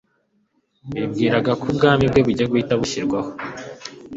[0.95, 3.29] bibwiraga ko ubwami bwe bugiye guhita bushyirwaho.